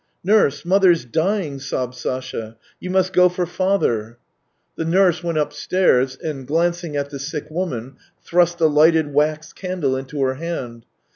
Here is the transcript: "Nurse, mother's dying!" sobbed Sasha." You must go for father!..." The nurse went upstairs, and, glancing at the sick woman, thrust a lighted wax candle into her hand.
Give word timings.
"Nurse, 0.23 0.65
mother's 0.65 1.05
dying!" 1.05 1.59
sobbed 1.59 1.93
Sasha." 1.93 2.57
You 2.79 2.89
must 2.89 3.13
go 3.13 3.29
for 3.29 3.45
father!..." 3.45 4.17
The 4.75 4.83
nurse 4.83 5.23
went 5.23 5.37
upstairs, 5.37 6.15
and, 6.15 6.47
glancing 6.47 6.95
at 6.95 7.11
the 7.11 7.19
sick 7.19 7.45
woman, 7.51 7.97
thrust 8.25 8.59
a 8.61 8.65
lighted 8.65 9.13
wax 9.13 9.53
candle 9.53 9.95
into 9.95 10.23
her 10.23 10.33
hand. 10.33 10.87